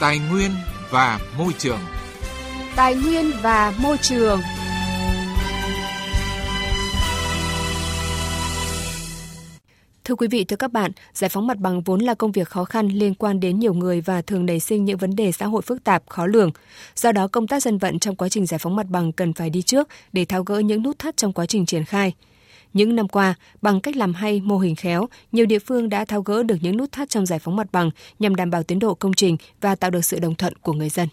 Tài 0.00 0.18
nguyên 0.18 0.50
và 0.90 1.20
môi 1.38 1.52
trường. 1.58 1.78
Tài 2.76 2.94
nguyên 2.94 3.30
và 3.42 3.74
môi 3.82 3.96
trường. 3.98 4.40
Thưa 10.04 10.14
quý 10.14 10.28
vị, 10.28 10.44
thưa 10.44 10.56
các 10.56 10.72
bạn, 10.72 10.92
giải 11.14 11.28
phóng 11.28 11.46
mặt 11.46 11.56
bằng 11.58 11.82
vốn 11.82 12.00
là 12.00 12.14
công 12.14 12.32
việc 12.32 12.48
khó 12.48 12.64
khăn 12.64 12.88
liên 12.88 13.14
quan 13.14 13.40
đến 13.40 13.58
nhiều 13.58 13.74
người 13.74 14.00
và 14.00 14.22
thường 14.22 14.46
nảy 14.46 14.60
sinh 14.60 14.84
những 14.84 14.98
vấn 14.98 15.16
đề 15.16 15.32
xã 15.32 15.46
hội 15.46 15.62
phức 15.62 15.84
tạp, 15.84 16.02
khó 16.08 16.26
lường. 16.26 16.50
Do 16.96 17.12
đó, 17.12 17.28
công 17.28 17.46
tác 17.46 17.62
dân 17.62 17.78
vận 17.78 17.98
trong 17.98 18.16
quá 18.16 18.28
trình 18.28 18.46
giải 18.46 18.58
phóng 18.58 18.76
mặt 18.76 18.86
bằng 18.90 19.12
cần 19.12 19.32
phải 19.32 19.50
đi 19.50 19.62
trước 19.62 19.88
để 20.12 20.24
tháo 20.24 20.42
gỡ 20.42 20.58
những 20.58 20.82
nút 20.82 20.98
thắt 20.98 21.16
trong 21.16 21.32
quá 21.32 21.46
trình 21.46 21.66
triển 21.66 21.84
khai. 21.84 22.12
Những 22.78 22.96
năm 22.96 23.08
qua, 23.08 23.34
bằng 23.62 23.80
cách 23.80 23.96
làm 23.96 24.14
hay, 24.14 24.40
mô 24.40 24.58
hình 24.58 24.76
khéo, 24.76 25.08
nhiều 25.32 25.46
địa 25.46 25.58
phương 25.58 25.88
đã 25.88 26.04
tháo 26.04 26.22
gỡ 26.22 26.42
được 26.42 26.56
những 26.60 26.76
nút 26.76 26.92
thắt 26.92 27.10
trong 27.10 27.26
giải 27.26 27.38
phóng 27.38 27.56
mặt 27.56 27.66
bằng 27.72 27.90
nhằm 28.18 28.34
đảm 28.34 28.50
bảo 28.50 28.62
tiến 28.62 28.78
độ 28.78 28.94
công 28.94 29.12
trình 29.12 29.36
và 29.60 29.74
tạo 29.74 29.90
được 29.90 30.04
sự 30.04 30.18
đồng 30.18 30.34
thuận 30.34 30.54
của 30.54 30.72
người 30.72 30.88
dân. 30.88 31.08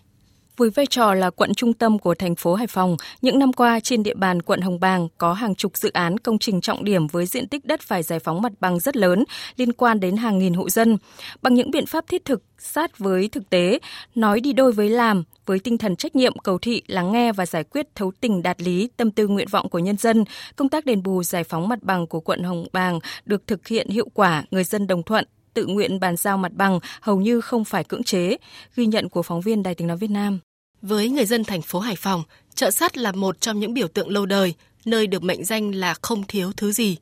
Với 0.57 0.69
vai 0.69 0.85
trò 0.85 1.13
là 1.13 1.29
quận 1.29 1.53
trung 1.53 1.73
tâm 1.73 1.99
của 1.99 2.15
thành 2.15 2.35
phố 2.35 2.55
Hải 2.55 2.67
Phòng, 2.67 2.97
những 3.21 3.39
năm 3.39 3.53
qua 3.53 3.79
trên 3.79 4.03
địa 4.03 4.13
bàn 4.13 4.41
quận 4.41 4.61
Hồng 4.61 4.79
Bàng 4.79 5.07
có 5.17 5.33
hàng 5.33 5.55
chục 5.55 5.77
dự 5.77 5.91
án 5.93 6.17
công 6.17 6.39
trình 6.39 6.61
trọng 6.61 6.83
điểm 6.83 7.07
với 7.07 7.25
diện 7.25 7.47
tích 7.47 7.65
đất 7.65 7.81
phải 7.81 8.03
giải 8.03 8.19
phóng 8.19 8.41
mặt 8.41 8.51
bằng 8.59 8.79
rất 8.79 8.97
lớn 8.97 9.23
liên 9.55 9.73
quan 9.73 9.99
đến 9.99 10.17
hàng 10.17 10.39
nghìn 10.39 10.53
hộ 10.53 10.69
dân. 10.69 10.97
Bằng 11.41 11.53
những 11.53 11.71
biện 11.71 11.85
pháp 11.85 12.07
thiết 12.07 12.25
thực, 12.25 12.43
sát 12.59 12.99
với 12.99 13.29
thực 13.29 13.49
tế, 13.49 13.79
nói 14.15 14.39
đi 14.39 14.53
đôi 14.53 14.71
với 14.71 14.89
làm, 14.89 15.23
với 15.45 15.59
tinh 15.59 15.77
thần 15.77 15.95
trách 15.95 16.15
nhiệm 16.15 16.37
cầu 16.37 16.57
thị 16.57 16.81
lắng 16.87 17.11
nghe 17.11 17.31
và 17.31 17.45
giải 17.45 17.63
quyết 17.63 17.87
thấu 17.95 18.11
tình 18.21 18.43
đạt 18.43 18.61
lý 18.61 18.89
tâm 18.97 19.11
tư 19.11 19.27
nguyện 19.27 19.47
vọng 19.51 19.69
của 19.69 19.79
nhân 19.79 19.97
dân, 19.97 20.23
công 20.55 20.69
tác 20.69 20.85
đền 20.85 21.03
bù 21.03 21.23
giải 21.23 21.43
phóng 21.43 21.67
mặt 21.67 21.79
bằng 21.81 22.07
của 22.07 22.19
quận 22.19 22.43
Hồng 22.43 22.67
Bàng 22.73 22.99
được 23.25 23.47
thực 23.47 23.67
hiện 23.67 23.89
hiệu 23.89 24.07
quả, 24.13 24.43
người 24.51 24.63
dân 24.63 24.87
đồng 24.87 25.03
thuận, 25.03 25.25
tự 25.55 25.65
nguyện 25.65 25.99
bàn 25.99 26.15
giao 26.15 26.37
mặt 26.37 26.51
bằng 26.53 26.79
hầu 27.01 27.21
như 27.21 27.41
không 27.41 27.65
phải 27.65 27.83
cưỡng 27.83 28.03
chế, 28.03 28.37
ghi 28.75 28.85
nhận 28.85 29.09
của 29.09 29.23
phóng 29.23 29.41
viên 29.41 29.63
Đài 29.63 29.75
tiếng 29.75 29.87
nói 29.87 29.97
Việt 29.97 30.11
Nam. 30.11 30.39
Với 30.81 31.09
người 31.09 31.25
dân 31.25 31.43
thành 31.43 31.61
phố 31.61 31.79
Hải 31.79 31.95
Phòng, 31.95 32.23
chợ 32.55 32.71
sắt 32.71 32.97
là 32.97 33.11
một 33.11 33.41
trong 33.41 33.59
những 33.59 33.73
biểu 33.73 33.87
tượng 33.87 34.09
lâu 34.09 34.25
đời, 34.25 34.53
nơi 34.85 35.07
được 35.07 35.23
mệnh 35.23 35.43
danh 35.45 35.75
là 35.75 35.93
không 36.01 36.23
thiếu 36.27 36.51
thứ 36.57 36.71
gì. 36.71 36.97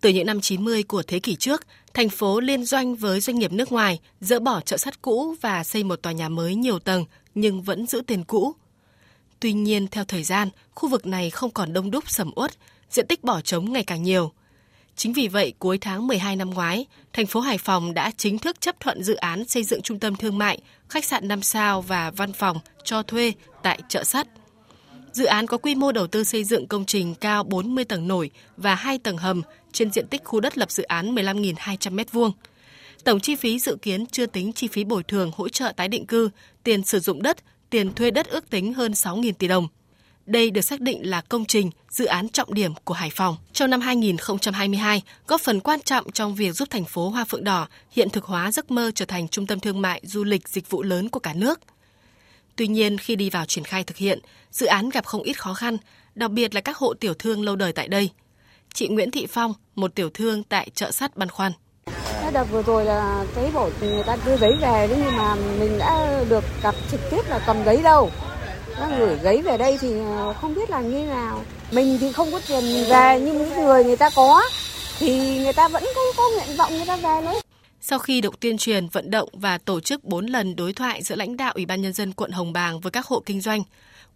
Từ 0.00 0.10
những 0.10 0.26
năm 0.26 0.40
90 0.40 0.82
của 0.82 1.02
thế 1.02 1.18
kỷ 1.18 1.34
trước, 1.34 1.66
thành 1.94 2.08
phố 2.08 2.40
liên 2.40 2.64
doanh 2.64 2.94
với 2.94 3.20
doanh 3.20 3.38
nghiệp 3.38 3.52
nước 3.52 3.72
ngoài 3.72 4.00
dỡ 4.20 4.40
bỏ 4.40 4.60
chợ 4.60 4.76
sắt 4.76 5.02
cũ 5.02 5.34
và 5.40 5.64
xây 5.64 5.84
một 5.84 6.02
tòa 6.02 6.12
nhà 6.12 6.28
mới 6.28 6.54
nhiều 6.54 6.78
tầng 6.78 7.04
nhưng 7.34 7.62
vẫn 7.62 7.86
giữ 7.86 8.02
tiền 8.06 8.24
cũ. 8.24 8.52
Tuy 9.40 9.52
nhiên, 9.52 9.86
theo 9.88 10.04
thời 10.04 10.22
gian, 10.22 10.48
khu 10.74 10.88
vực 10.88 11.06
này 11.06 11.30
không 11.30 11.50
còn 11.50 11.72
đông 11.72 11.90
đúc 11.90 12.10
sầm 12.10 12.30
uất, 12.36 12.52
diện 12.90 13.06
tích 13.06 13.24
bỏ 13.24 13.40
trống 13.40 13.72
ngày 13.72 13.84
càng 13.84 14.02
nhiều. 14.02 14.32
Chính 14.96 15.12
vì 15.12 15.28
vậy, 15.28 15.52
cuối 15.58 15.78
tháng 15.78 16.06
12 16.06 16.36
năm 16.36 16.50
ngoái, 16.50 16.86
thành 17.12 17.26
phố 17.26 17.40
Hải 17.40 17.58
Phòng 17.58 17.94
đã 17.94 18.10
chính 18.16 18.38
thức 18.38 18.60
chấp 18.60 18.80
thuận 18.80 19.02
dự 19.02 19.14
án 19.14 19.48
xây 19.48 19.64
dựng 19.64 19.82
trung 19.82 19.98
tâm 19.98 20.16
thương 20.16 20.38
mại, 20.38 20.58
khách 20.88 21.04
sạn 21.04 21.28
5 21.28 21.42
sao 21.42 21.82
và 21.82 22.10
văn 22.10 22.32
phòng 22.32 22.58
cho 22.84 23.02
thuê 23.02 23.32
tại 23.62 23.80
chợ 23.88 24.04
sắt. 24.04 24.28
Dự 25.12 25.24
án 25.24 25.46
có 25.46 25.58
quy 25.58 25.74
mô 25.74 25.92
đầu 25.92 26.06
tư 26.06 26.24
xây 26.24 26.44
dựng 26.44 26.66
công 26.66 26.84
trình 26.84 27.14
cao 27.14 27.44
40 27.44 27.84
tầng 27.84 28.08
nổi 28.08 28.30
và 28.56 28.74
2 28.74 28.98
tầng 28.98 29.16
hầm 29.16 29.42
trên 29.72 29.90
diện 29.90 30.06
tích 30.06 30.24
khu 30.24 30.40
đất 30.40 30.58
lập 30.58 30.70
dự 30.70 30.82
án 30.82 31.14
15.200 31.14 31.96
m2. 31.96 32.32
Tổng 33.04 33.20
chi 33.20 33.36
phí 33.36 33.58
dự 33.58 33.76
kiến 33.82 34.06
chưa 34.06 34.26
tính 34.26 34.52
chi 34.52 34.68
phí 34.68 34.84
bồi 34.84 35.02
thường 35.02 35.30
hỗ 35.36 35.48
trợ 35.48 35.72
tái 35.76 35.88
định 35.88 36.06
cư, 36.06 36.30
tiền 36.64 36.84
sử 36.84 37.00
dụng 37.00 37.22
đất, 37.22 37.36
tiền 37.70 37.94
thuê 37.94 38.10
đất 38.10 38.26
ước 38.26 38.50
tính 38.50 38.74
hơn 38.74 38.92
6.000 38.92 39.32
tỷ 39.32 39.48
đồng. 39.48 39.68
Đây 40.30 40.50
được 40.50 40.60
xác 40.60 40.80
định 40.80 41.10
là 41.10 41.20
công 41.20 41.44
trình, 41.44 41.70
dự 41.90 42.04
án 42.04 42.28
trọng 42.28 42.54
điểm 42.54 42.72
của 42.84 42.94
Hải 42.94 43.10
Phòng. 43.10 43.36
Trong 43.52 43.70
năm 43.70 43.80
2022, 43.80 45.02
góp 45.26 45.40
phần 45.40 45.60
quan 45.60 45.80
trọng 45.80 46.12
trong 46.12 46.34
việc 46.34 46.52
giúp 46.52 46.68
thành 46.70 46.84
phố 46.84 47.08
Hoa 47.08 47.24
Phượng 47.24 47.44
Đỏ 47.44 47.68
hiện 47.90 48.10
thực 48.10 48.24
hóa 48.24 48.52
giấc 48.52 48.70
mơ 48.70 48.90
trở 48.94 49.04
thành 49.04 49.28
trung 49.28 49.46
tâm 49.46 49.60
thương 49.60 49.82
mại 49.82 50.00
du 50.04 50.24
lịch 50.24 50.48
dịch 50.48 50.70
vụ 50.70 50.82
lớn 50.82 51.08
của 51.08 51.20
cả 51.20 51.34
nước. 51.34 51.60
Tuy 52.56 52.68
nhiên, 52.68 52.98
khi 52.98 53.16
đi 53.16 53.30
vào 53.30 53.46
triển 53.46 53.64
khai 53.64 53.84
thực 53.84 53.96
hiện, 53.96 54.18
dự 54.50 54.66
án 54.66 54.90
gặp 54.90 55.04
không 55.04 55.22
ít 55.22 55.40
khó 55.40 55.54
khăn, 55.54 55.76
đặc 56.14 56.30
biệt 56.30 56.54
là 56.54 56.60
các 56.60 56.76
hộ 56.76 56.94
tiểu 56.94 57.14
thương 57.14 57.42
lâu 57.42 57.56
đời 57.56 57.72
tại 57.72 57.88
đây. 57.88 58.10
Chị 58.74 58.88
Nguyễn 58.88 59.10
Thị 59.10 59.26
Phong, 59.26 59.54
một 59.74 59.94
tiểu 59.94 60.10
thương 60.14 60.42
tại 60.42 60.70
chợ 60.74 60.90
sắt 60.90 61.16
băn 61.16 61.28
khoăn. 61.28 61.52
Đợt 62.32 62.44
vừa 62.44 62.62
rồi 62.62 62.84
là 62.84 63.24
thấy 63.34 63.50
bộ 63.54 63.70
người 63.80 64.02
ta 64.02 64.16
đưa 64.26 64.36
giấy 64.36 64.52
về 64.60 64.88
nhưng 64.90 65.16
mà 65.16 65.34
mình 65.34 65.78
đã 65.78 66.24
được 66.28 66.44
gặp 66.62 66.74
trực 66.90 67.00
tiếp 67.10 67.20
là 67.28 67.44
cầm 67.46 67.64
giấy 67.64 67.80
đâu 67.82 68.10
gửi 68.88 69.18
giấy 69.22 69.42
về 69.42 69.58
đây 69.58 69.78
thì 69.80 69.98
ờ, 69.98 70.32
không 70.32 70.54
biết 70.54 70.70
là 70.70 70.80
như 70.80 71.04
nào 71.04 71.44
mình 71.72 71.98
thì 72.00 72.12
không 72.12 72.32
có 72.32 72.40
tiền 72.48 72.84
về 72.88 73.20
nhưng 73.24 73.38
những 73.38 73.54
người 73.54 73.84
người 73.84 73.96
ta 73.96 74.10
có 74.10 74.42
thì 74.98 75.38
người 75.38 75.52
ta 75.52 75.68
vẫn 75.68 75.84
có, 75.94 76.00
có 76.16 76.30
nguyện 76.34 76.56
vọng 76.56 76.72
người 76.76 76.86
ta 76.86 76.96
về 76.96 77.26
nữa. 77.26 77.40
sau 77.80 77.98
khi 77.98 78.20
được 78.20 78.40
tuyên 78.40 78.58
truyền, 78.58 78.88
vận 78.88 79.10
động 79.10 79.28
và 79.32 79.58
tổ 79.58 79.80
chức 79.80 80.04
4 80.04 80.26
lần 80.26 80.56
đối 80.56 80.72
thoại 80.72 81.02
giữa 81.02 81.16
lãnh 81.16 81.36
đạo 81.36 81.52
Ủy 81.54 81.66
ban 81.66 81.82
Nhân 81.82 81.92
dân 81.92 82.12
quận 82.12 82.30
Hồng 82.30 82.52
Bàng 82.52 82.80
với 82.80 82.90
các 82.90 83.06
hộ 83.06 83.22
kinh 83.26 83.40
doanh, 83.40 83.62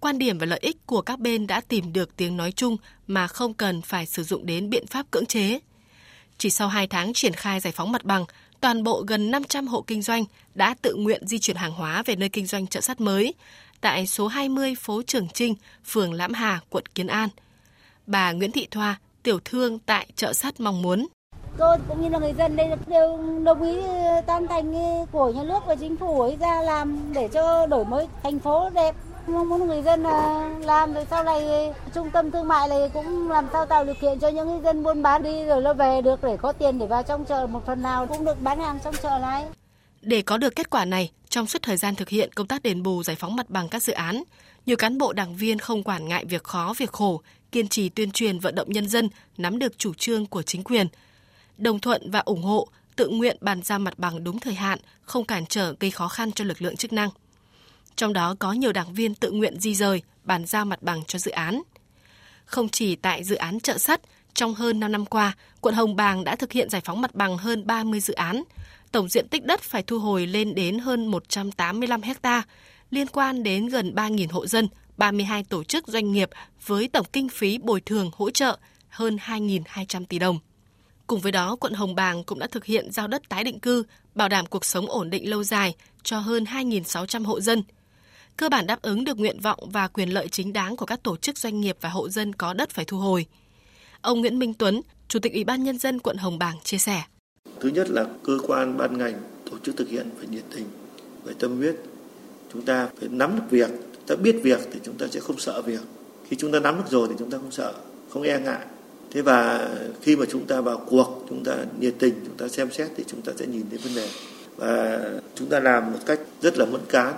quan 0.00 0.18
điểm 0.18 0.38
và 0.38 0.46
lợi 0.46 0.58
ích 0.62 0.76
của 0.86 1.00
các 1.00 1.18
bên 1.18 1.46
đã 1.46 1.60
tìm 1.60 1.92
được 1.92 2.16
tiếng 2.16 2.36
nói 2.36 2.52
chung 2.52 2.76
mà 3.06 3.26
không 3.26 3.54
cần 3.54 3.82
phải 3.82 4.06
sử 4.06 4.22
dụng 4.22 4.46
đến 4.46 4.70
biện 4.70 4.86
pháp 4.86 5.10
cưỡng 5.10 5.26
chế. 5.26 5.60
Chỉ 6.38 6.50
sau 6.50 6.68
2 6.68 6.86
tháng 6.86 7.12
triển 7.12 7.32
khai 7.32 7.60
giải 7.60 7.72
phóng 7.76 7.92
mặt 7.92 8.04
bằng, 8.04 8.24
toàn 8.60 8.82
bộ 8.82 9.04
gần 9.06 9.30
500 9.30 9.66
hộ 9.66 9.84
kinh 9.86 10.02
doanh 10.02 10.24
đã 10.54 10.74
tự 10.82 10.94
nguyện 10.94 11.26
di 11.26 11.38
chuyển 11.38 11.56
hàng 11.56 11.72
hóa 11.72 12.02
về 12.06 12.16
nơi 12.16 12.28
kinh 12.28 12.46
doanh 12.46 12.66
chợ 12.66 12.80
sắt 12.80 13.00
mới, 13.00 13.34
tại 13.84 14.06
số 14.06 14.26
20 14.26 14.74
phố 14.78 15.02
Trường 15.06 15.28
Trinh, 15.28 15.54
phường 15.84 16.12
Lãm 16.12 16.32
Hà, 16.32 16.60
quận 16.70 16.86
Kiến 16.86 17.06
An. 17.06 17.28
Bà 18.06 18.32
Nguyễn 18.32 18.52
Thị 18.52 18.68
Thoa, 18.70 18.96
tiểu 19.22 19.38
thương 19.44 19.78
tại 19.78 20.06
chợ 20.16 20.32
sắt 20.32 20.60
mong 20.60 20.82
muốn. 20.82 21.06
Tôi 21.58 21.78
cũng 21.88 22.02
như 22.02 22.08
là 22.08 22.18
người 22.18 22.32
dân 22.38 22.56
đây 22.56 22.68
đều 22.86 23.18
đồng 23.44 23.62
ý 23.62 23.80
ờ, 23.80 24.20
tan 24.26 24.46
thành 24.48 24.74
ờ, 24.74 25.06
của 25.12 25.30
nhà 25.30 25.42
nước 25.42 25.58
và 25.66 25.74
chính 25.74 25.96
phủ 25.96 26.20
ấy 26.20 26.36
ra 26.40 26.62
làm 26.62 27.12
để 27.14 27.28
cho 27.28 27.66
đổi 27.66 27.84
mới 27.84 28.06
thành 28.22 28.38
phố 28.38 28.70
đẹp. 28.70 28.94
Mong 29.26 29.48
muốn 29.48 29.66
người 29.66 29.82
dân 29.82 30.02
ờ, 30.02 30.48
làm 30.60 30.94
rồi 30.94 31.06
sau 31.10 31.24
này 31.24 31.72
trung 31.94 32.10
tâm 32.10 32.30
thương 32.30 32.48
mại 32.48 32.68
này 32.68 32.90
cũng 32.94 33.30
làm 33.30 33.46
sao 33.52 33.66
tạo 33.66 33.84
điều 33.84 33.94
kiện 34.00 34.18
cho 34.18 34.28
những 34.28 34.48
người 34.48 34.60
dân 34.60 34.82
buôn 34.82 35.02
bán 35.02 35.22
đi 35.22 35.44
rồi 35.44 35.62
nó 35.62 35.74
về 35.74 36.02
được 36.02 36.22
để 36.22 36.36
có 36.36 36.52
tiền 36.52 36.78
để 36.78 36.86
vào 36.86 37.02
trong 37.02 37.24
chợ 37.24 37.46
một 37.46 37.66
phần 37.66 37.82
nào 37.82 38.06
cũng 38.06 38.24
được 38.24 38.42
bán 38.42 38.58
hàng 38.58 38.78
trong 38.84 38.94
chợ 39.02 39.18
này. 39.22 39.44
Để 40.04 40.22
có 40.22 40.38
được 40.38 40.56
kết 40.56 40.70
quả 40.70 40.84
này, 40.84 41.10
trong 41.28 41.46
suốt 41.46 41.62
thời 41.62 41.76
gian 41.76 41.94
thực 41.94 42.08
hiện 42.08 42.32
công 42.32 42.46
tác 42.46 42.62
đền 42.62 42.82
bù 42.82 43.02
giải 43.02 43.16
phóng 43.16 43.36
mặt 43.36 43.50
bằng 43.50 43.68
các 43.68 43.82
dự 43.82 43.92
án, 43.92 44.22
nhiều 44.66 44.76
cán 44.76 44.98
bộ 44.98 45.12
đảng 45.12 45.36
viên 45.36 45.58
không 45.58 45.82
quản 45.82 46.08
ngại 46.08 46.24
việc 46.24 46.44
khó 46.44 46.74
việc 46.78 46.92
khổ, 46.92 47.22
kiên 47.52 47.68
trì 47.68 47.88
tuyên 47.88 48.10
truyền 48.10 48.38
vận 48.38 48.54
động 48.54 48.72
nhân 48.72 48.88
dân 48.88 49.08
nắm 49.36 49.58
được 49.58 49.78
chủ 49.78 49.94
trương 49.94 50.26
của 50.26 50.42
chính 50.42 50.64
quyền, 50.64 50.86
đồng 51.58 51.78
thuận 51.78 52.10
và 52.10 52.18
ủng 52.18 52.42
hộ, 52.42 52.68
tự 52.96 53.08
nguyện 53.08 53.36
bàn 53.40 53.62
giao 53.62 53.78
mặt 53.78 53.98
bằng 53.98 54.24
đúng 54.24 54.38
thời 54.38 54.54
hạn, 54.54 54.78
không 55.02 55.24
cản 55.24 55.46
trở 55.46 55.74
gây 55.80 55.90
khó 55.90 56.08
khăn 56.08 56.32
cho 56.32 56.44
lực 56.44 56.62
lượng 56.62 56.76
chức 56.76 56.92
năng. 56.92 57.10
Trong 57.96 58.12
đó 58.12 58.34
có 58.38 58.52
nhiều 58.52 58.72
đảng 58.72 58.94
viên 58.94 59.14
tự 59.14 59.30
nguyện 59.30 59.60
di 59.60 59.74
rời, 59.74 60.02
bàn 60.24 60.46
giao 60.46 60.64
mặt 60.64 60.82
bằng 60.82 61.04
cho 61.06 61.18
dự 61.18 61.30
án. 61.30 61.62
Không 62.44 62.68
chỉ 62.68 62.96
tại 62.96 63.24
dự 63.24 63.36
án 63.36 63.60
chợ 63.60 63.78
sắt, 63.78 64.00
trong 64.34 64.54
hơn 64.54 64.80
5 64.80 64.92
năm 64.92 65.06
qua, 65.06 65.36
quận 65.60 65.74
Hồng 65.74 65.96
Bàng 65.96 66.24
đã 66.24 66.36
thực 66.36 66.52
hiện 66.52 66.70
giải 66.70 66.82
phóng 66.84 67.00
mặt 67.00 67.14
bằng 67.14 67.38
hơn 67.38 67.66
30 67.66 68.00
dự 68.00 68.14
án, 68.14 68.42
tổng 68.94 69.08
diện 69.08 69.28
tích 69.28 69.44
đất 69.44 69.60
phải 69.60 69.82
thu 69.82 69.98
hồi 69.98 70.26
lên 70.26 70.54
đến 70.54 70.78
hơn 70.78 71.06
185 71.06 72.00
ha 72.22 72.42
liên 72.90 73.06
quan 73.06 73.42
đến 73.42 73.66
gần 73.66 73.94
3.000 73.94 74.26
hộ 74.30 74.46
dân, 74.46 74.68
32 74.96 75.44
tổ 75.44 75.64
chức 75.64 75.88
doanh 75.88 76.12
nghiệp 76.12 76.30
với 76.66 76.88
tổng 76.88 77.06
kinh 77.12 77.28
phí 77.28 77.58
bồi 77.58 77.80
thường 77.80 78.10
hỗ 78.14 78.30
trợ 78.30 78.58
hơn 78.88 79.16
2.200 79.16 80.04
tỷ 80.04 80.18
đồng. 80.18 80.38
Cùng 81.06 81.20
với 81.20 81.32
đó, 81.32 81.56
quận 81.56 81.72
Hồng 81.72 81.94
Bàng 81.94 82.24
cũng 82.24 82.38
đã 82.38 82.46
thực 82.46 82.64
hiện 82.64 82.92
giao 82.92 83.08
đất 83.08 83.22
tái 83.28 83.44
định 83.44 83.60
cư, 83.60 83.84
bảo 84.14 84.28
đảm 84.28 84.46
cuộc 84.46 84.64
sống 84.64 84.86
ổn 84.86 85.10
định 85.10 85.30
lâu 85.30 85.42
dài 85.42 85.74
cho 86.02 86.18
hơn 86.18 86.44
2.600 86.44 87.24
hộ 87.24 87.40
dân. 87.40 87.62
Cơ 88.36 88.48
bản 88.48 88.66
đáp 88.66 88.82
ứng 88.82 89.04
được 89.04 89.18
nguyện 89.18 89.40
vọng 89.40 89.70
và 89.72 89.88
quyền 89.88 90.08
lợi 90.08 90.28
chính 90.28 90.52
đáng 90.52 90.76
của 90.76 90.86
các 90.86 91.02
tổ 91.02 91.16
chức 91.16 91.38
doanh 91.38 91.60
nghiệp 91.60 91.76
và 91.80 91.88
hộ 91.88 92.08
dân 92.08 92.32
có 92.32 92.54
đất 92.54 92.70
phải 92.70 92.84
thu 92.84 92.98
hồi. 92.98 93.26
Ông 94.00 94.20
Nguyễn 94.20 94.38
Minh 94.38 94.54
Tuấn, 94.54 94.80
Chủ 95.08 95.18
tịch 95.18 95.32
Ủy 95.32 95.44
ban 95.44 95.64
Nhân 95.64 95.78
dân 95.78 95.98
quận 95.98 96.16
Hồng 96.16 96.38
Bàng 96.38 96.56
chia 96.64 96.78
sẻ. 96.78 97.02
Thứ 97.64 97.70
nhất 97.70 97.90
là 97.90 98.06
cơ 98.24 98.38
quan 98.46 98.76
ban 98.76 98.98
ngành 98.98 99.14
tổ 99.50 99.56
chức 99.62 99.76
thực 99.76 99.88
hiện 99.88 100.06
phải 100.18 100.26
nhiệt 100.26 100.42
tình, 100.54 100.64
phải 101.24 101.34
tâm 101.38 101.56
huyết. 101.56 101.76
Chúng 102.52 102.62
ta 102.62 102.88
phải 103.00 103.08
nắm 103.08 103.36
được 103.36 103.42
việc, 103.50 103.70
ta 104.06 104.16
biết 104.16 104.36
việc 104.42 104.58
thì 104.72 104.80
chúng 104.82 104.94
ta 104.94 105.06
sẽ 105.10 105.20
không 105.20 105.38
sợ 105.38 105.62
việc. 105.62 105.80
Khi 106.28 106.36
chúng 106.36 106.52
ta 106.52 106.60
nắm 106.60 106.76
được 106.76 106.90
rồi 106.90 107.08
thì 107.08 107.14
chúng 107.18 107.30
ta 107.30 107.38
không 107.38 107.50
sợ, 107.50 107.74
không 108.10 108.22
e 108.22 108.40
ngại. 108.40 108.66
Thế 109.10 109.22
và 109.22 109.70
khi 110.02 110.16
mà 110.16 110.26
chúng 110.30 110.46
ta 110.46 110.60
vào 110.60 110.86
cuộc, 110.88 111.26
chúng 111.28 111.44
ta 111.44 111.56
nhiệt 111.80 111.94
tình, 111.98 112.14
chúng 112.26 112.36
ta 112.36 112.48
xem 112.48 112.70
xét 112.72 112.88
thì 112.96 113.04
chúng 113.06 113.22
ta 113.22 113.32
sẽ 113.36 113.46
nhìn 113.46 113.64
thấy 113.70 113.78
vấn 113.78 113.94
đề. 113.94 114.08
Và 114.56 115.00
chúng 115.34 115.48
ta 115.48 115.60
làm 115.60 115.92
một 115.92 115.98
cách 116.06 116.20
rất 116.42 116.58
là 116.58 116.64
mẫn 116.64 116.80
cán, 116.88 117.14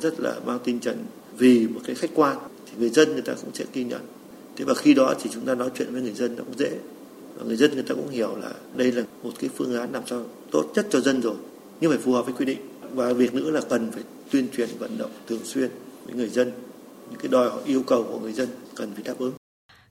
rất 0.00 0.20
là 0.20 0.34
mang 0.46 0.58
tinh 0.64 0.80
thần 0.82 1.04
vì 1.38 1.68
một 1.68 1.80
cái 1.84 1.94
khách 1.94 2.10
quan 2.14 2.36
thì 2.66 2.72
người 2.78 2.90
dân 2.90 3.12
người 3.12 3.22
ta 3.22 3.34
cũng 3.42 3.54
sẽ 3.54 3.64
ghi 3.72 3.84
nhận. 3.84 4.00
Thế 4.56 4.64
và 4.64 4.74
khi 4.74 4.94
đó 4.94 5.14
thì 5.22 5.30
chúng 5.32 5.44
ta 5.44 5.54
nói 5.54 5.70
chuyện 5.74 5.92
với 5.92 6.02
người 6.02 6.14
dân 6.14 6.36
nó 6.36 6.42
cũng 6.44 6.58
dễ 6.58 6.70
và 7.40 7.46
người 7.46 7.56
dân 7.56 7.74
người 7.74 7.82
ta 7.82 7.94
cũng 7.94 8.08
hiểu 8.08 8.36
là 8.36 8.52
đây 8.76 8.92
là 8.92 9.02
một 9.22 9.30
cái 9.38 9.50
phương 9.56 9.78
án 9.78 9.92
làm 9.92 10.02
sao 10.06 10.24
tốt 10.50 10.64
nhất 10.74 10.86
cho 10.90 11.00
dân 11.00 11.20
rồi. 11.22 11.34
Nhưng 11.80 11.90
phải 11.90 12.00
phù 12.00 12.12
hợp 12.12 12.24
với 12.24 12.34
quy 12.34 12.44
định. 12.44 12.58
Và 12.94 13.12
việc 13.12 13.34
nữa 13.34 13.50
là 13.50 13.60
cần 13.60 13.90
phải 13.92 14.02
tuyên 14.30 14.48
truyền, 14.56 14.68
vận 14.78 14.98
động 14.98 15.10
thường 15.28 15.44
xuyên 15.44 15.70
với 16.04 16.14
người 16.14 16.28
dân. 16.28 16.52
Những 17.10 17.20
cái 17.20 17.28
đòi 17.28 17.50
hỏi, 17.50 17.62
yêu 17.66 17.82
cầu 17.86 18.02
của 18.02 18.18
người 18.18 18.32
dân 18.32 18.48
cần 18.74 18.90
phải 18.94 19.02
đáp 19.02 19.14
ứng. 19.18 19.39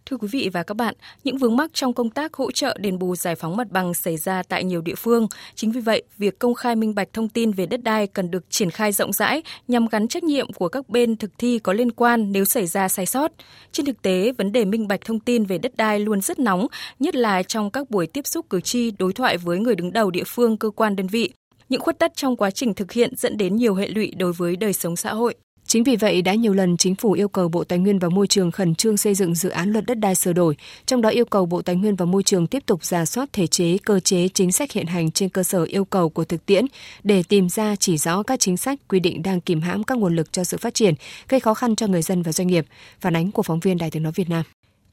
Thưa 0.09 0.17
quý 0.17 0.27
vị 0.31 0.50
và 0.53 0.63
các 0.63 0.77
bạn, 0.77 0.95
những 1.23 1.38
vướng 1.38 1.57
mắc 1.57 1.71
trong 1.73 1.94
công 1.94 2.09
tác 2.09 2.33
hỗ 2.33 2.51
trợ 2.51 2.77
đền 2.79 3.00
bù 3.00 3.15
giải 3.15 3.35
phóng 3.35 3.57
mặt 3.57 3.67
bằng 3.71 3.94
xảy 3.94 4.17
ra 4.17 4.44
tại 4.44 4.63
nhiều 4.63 4.81
địa 4.81 4.95
phương. 4.95 5.27
Chính 5.56 5.71
vì 5.71 5.81
vậy, 5.81 6.03
việc 6.17 6.39
công 6.39 6.53
khai 6.53 6.75
minh 6.75 6.95
bạch 6.95 7.13
thông 7.13 7.29
tin 7.29 7.51
về 7.51 7.65
đất 7.65 7.83
đai 7.83 8.07
cần 8.07 8.31
được 8.31 8.50
triển 8.50 8.69
khai 8.69 8.91
rộng 8.91 9.13
rãi 9.13 9.44
nhằm 9.67 9.88
gắn 9.88 10.07
trách 10.07 10.23
nhiệm 10.23 10.53
của 10.53 10.69
các 10.69 10.89
bên 10.89 11.17
thực 11.17 11.31
thi 11.38 11.59
có 11.59 11.73
liên 11.73 11.91
quan 11.91 12.31
nếu 12.31 12.45
xảy 12.45 12.67
ra 12.67 12.88
sai 12.88 13.06
sót. 13.06 13.31
Trên 13.71 13.85
thực 13.85 14.01
tế, 14.01 14.31
vấn 14.38 14.51
đề 14.51 14.65
minh 14.65 14.88
bạch 14.88 15.01
thông 15.06 15.19
tin 15.19 15.45
về 15.45 15.57
đất 15.57 15.77
đai 15.77 16.00
luôn 16.00 16.21
rất 16.21 16.39
nóng, 16.39 16.67
nhất 17.00 17.15
là 17.15 17.44
trong 17.44 17.69
các 17.69 17.89
buổi 17.89 18.07
tiếp 18.07 18.27
xúc 18.27 18.45
cử 18.50 18.61
tri 18.61 18.91
đối 18.91 19.13
thoại 19.13 19.38
với 19.38 19.59
người 19.59 19.75
đứng 19.75 19.94
đầu 19.94 20.11
địa 20.11 20.23
phương, 20.27 20.57
cơ 20.57 20.69
quan 20.69 20.95
đơn 20.95 21.07
vị. 21.07 21.31
Những 21.69 21.81
khuất 21.81 22.00
tất 22.00 22.15
trong 22.15 22.35
quá 22.35 22.51
trình 22.51 22.73
thực 22.73 22.91
hiện 22.91 23.15
dẫn 23.15 23.38
đến 23.38 23.56
nhiều 23.56 23.75
hệ 23.75 23.88
lụy 23.88 24.13
đối 24.17 24.33
với 24.33 24.56
đời 24.56 24.73
sống 24.73 24.95
xã 24.95 25.13
hội. 25.13 25.35
Chính 25.69 25.83
vì 25.83 25.95
vậy 25.95 26.21
đã 26.21 26.33
nhiều 26.33 26.54
lần 26.54 26.77
chính 26.77 26.95
phủ 26.95 27.12
yêu 27.12 27.27
cầu 27.27 27.50
Bộ 27.50 27.63
Tài 27.63 27.80
nguyên 27.80 28.00
và 28.00 28.10
Môi 28.10 28.27
trường 28.27 28.51
khẩn 28.51 28.75
trương 28.75 28.98
xây 28.98 29.16
dựng 29.16 29.36
dự 29.36 29.50
án 29.50 29.71
luật 29.71 29.86
đất 29.86 30.00
đai 30.00 30.16
sửa 30.16 30.33
đổi, 30.33 30.56
trong 30.86 31.01
đó 31.01 31.10
yêu 31.10 31.25
cầu 31.25 31.45
Bộ 31.45 31.62
Tài 31.62 31.75
nguyên 31.75 31.95
và 31.95 32.06
Môi 32.06 32.24
trường 32.24 32.48
tiếp 32.48 32.63
tục 32.66 32.86
giả 32.86 33.06
soát 33.06 33.33
thể 33.33 33.48
chế, 33.48 33.77
cơ 33.77 34.00
chế, 34.00 34.27
chính 34.27 34.51
sách 34.51 34.71
hiện 34.71 34.86
hành 34.86 35.12
trên 35.12 35.30
cơ 35.30 35.44
sở 35.44 35.63
yêu 35.63 35.86
cầu 35.86 36.10
của 36.10 36.25
thực 36.25 36.45
tiễn 36.45 36.66
để 37.04 37.24
tìm 37.24 37.50
ra 37.50 37.75
chỉ 37.75 37.98
rõ 37.98 38.24
các 38.24 38.39
chính 38.39 38.57
sách 38.57 38.80
quy 38.88 39.00
định 39.00 39.24
đang 39.24 39.42
kìm 39.42 39.62
hãm 39.62 39.83
các 39.83 39.98
nguồn 39.98 40.16
lực 40.16 40.33
cho 40.33 40.44
sự 40.44 40.57
phát 40.57 40.74
triển, 40.74 40.94
gây 41.30 41.39
khó 41.39 41.54
khăn 41.54 41.75
cho 41.75 41.88
người 41.88 42.01
dân 42.01 42.21
và 42.21 42.31
doanh 42.31 42.48
nghiệp. 42.48 42.66
Phản 43.01 43.16
ánh 43.16 43.31
của 43.31 43.44
phóng 43.44 43.60
viên 43.60 43.77
Đài 43.77 43.92
tiếng 43.92 44.04
nói 44.04 44.12
Việt 44.16 44.30
Nam. 44.30 44.44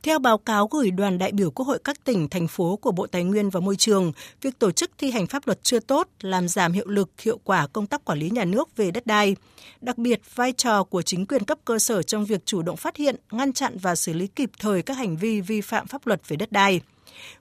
Theo 0.06 0.18
báo 0.18 0.38
cáo 0.38 0.66
gửi 0.66 0.90
đoàn 0.90 1.18
đại 1.18 1.32
biểu 1.32 1.50
Quốc 1.50 1.66
hội 1.66 1.78
các 1.84 2.04
tỉnh, 2.04 2.28
thành 2.28 2.48
phố 2.48 2.76
của 2.76 2.92
Bộ 2.92 3.06
Tài 3.06 3.24
nguyên 3.24 3.50
và 3.50 3.60
Môi 3.60 3.76
trường, 3.76 4.12
việc 4.42 4.58
tổ 4.58 4.70
chức 4.70 4.90
thi 4.98 5.10
hành 5.10 5.26
pháp 5.26 5.46
luật 5.46 5.62
chưa 5.62 5.80
tốt, 5.80 6.08
làm 6.20 6.48
giảm 6.48 6.72
hiệu 6.72 6.86
lực, 6.88 7.20
hiệu 7.20 7.38
quả 7.44 7.66
công 7.66 7.86
tác 7.86 8.04
quản 8.04 8.18
lý 8.18 8.30
nhà 8.30 8.44
nước 8.44 8.76
về 8.76 8.90
đất 8.90 9.06
đai. 9.06 9.36
Đặc 9.80 9.98
biệt, 9.98 10.20
vai 10.34 10.52
trò 10.52 10.84
của 10.84 11.02
chính 11.02 11.26
quyền 11.26 11.44
cấp 11.44 11.58
cơ 11.64 11.78
sở 11.78 12.02
trong 12.02 12.24
việc 12.24 12.46
chủ 12.46 12.62
động 12.62 12.76
phát 12.76 12.96
hiện, 12.96 13.16
ngăn 13.30 13.52
chặn 13.52 13.78
và 13.78 13.94
xử 13.94 14.12
lý 14.12 14.26
kịp 14.26 14.50
thời 14.58 14.82
các 14.82 14.96
hành 14.96 15.16
vi 15.16 15.40
vi 15.40 15.60
phạm 15.60 15.86
pháp 15.86 16.06
luật 16.06 16.28
về 16.28 16.36
đất 16.36 16.52
đai. 16.52 16.80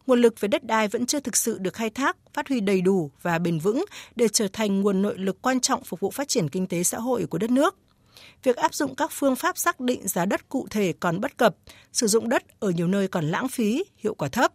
Nguồn 0.07 0.21
lực 0.21 0.39
về 0.39 0.47
đất 0.47 0.63
đai 0.63 0.87
vẫn 0.87 1.05
chưa 1.05 1.19
thực 1.19 1.35
sự 1.35 1.57
được 1.57 1.73
khai 1.73 1.89
thác, 1.89 2.17
phát 2.33 2.49
huy 2.49 2.59
đầy 2.59 2.81
đủ 2.81 3.11
và 3.21 3.39
bền 3.39 3.59
vững 3.59 3.85
để 4.15 4.27
trở 4.27 4.47
thành 4.53 4.81
nguồn 4.81 5.01
nội 5.01 5.17
lực 5.17 5.41
quan 5.41 5.59
trọng 5.59 5.83
phục 5.83 5.99
vụ 5.99 6.11
phát 6.11 6.27
triển 6.27 6.49
kinh 6.49 6.67
tế 6.67 6.83
xã 6.83 6.99
hội 6.99 7.25
của 7.25 7.37
đất 7.37 7.51
nước 7.51 7.75
việc 8.43 8.55
áp 8.55 8.73
dụng 8.73 8.95
các 8.95 9.11
phương 9.13 9.35
pháp 9.35 9.57
xác 9.57 9.79
định 9.79 10.07
giá 10.07 10.25
đất 10.25 10.49
cụ 10.49 10.67
thể 10.69 10.93
còn 10.99 11.21
bất 11.21 11.37
cập, 11.37 11.55
sử 11.91 12.07
dụng 12.07 12.29
đất 12.29 12.43
ở 12.59 12.69
nhiều 12.69 12.87
nơi 12.87 13.07
còn 13.07 13.25
lãng 13.25 13.47
phí, 13.47 13.83
hiệu 13.97 14.13
quả 14.13 14.29
thấp. 14.29 14.53